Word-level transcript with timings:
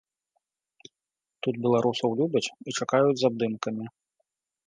Тут 1.47 1.55
беларусаў 1.65 2.09
любяць 2.21 2.43
і 2.71 2.75
чакаюць 2.77 3.15
з 3.23 3.27
абдымкамі. 3.29 3.85